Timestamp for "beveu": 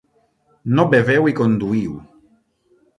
0.95-1.31